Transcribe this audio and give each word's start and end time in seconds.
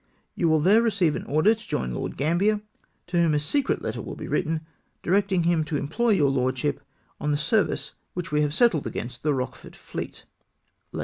You 0.33 0.49
will 0.49 0.61
there 0.61 0.81
receive 0.81 1.15
an 1.15 1.25
order 1.27 1.53
to 1.53 1.67
join 1.67 1.93
Lord 1.93 2.17
Gambler, 2.17 2.61
to 3.05 3.21
whom 3.21 3.35
a 3.35 3.39
secret 3.39 3.83
letter 3.83 4.01
will 4.01 4.15
be 4.15 4.27
written, 4.27 4.61
directing 5.03 5.43
him 5.43 5.63
to 5.65 5.77
employ 5.77 6.09
your 6.09 6.31
Lordship 6.31 6.81
on 7.19 7.29
the 7.29 7.37
service 7.37 7.91
which 8.15 8.31
we 8.31 8.41
have 8.41 8.51
settled 8.51 8.87
against 8.87 9.21
the 9.21 9.31
Kochefort 9.31 9.75
fleet." 9.75 10.25